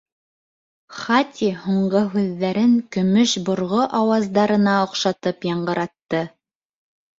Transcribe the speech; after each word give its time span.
Хати 1.01 1.49
һуңғы 1.65 2.01
һүҙҙәрен 2.13 2.73
көмөш 2.97 3.35
борғо 3.51 3.85
ауаздарына 4.01 4.75
оҡшатып 4.89 5.49
яңғыратты. 5.53 6.27